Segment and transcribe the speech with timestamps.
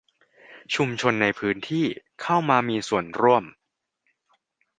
[0.75, 1.85] ชุมชนในพื้นที่
[2.21, 3.43] เข้ามามีส่วนร่วม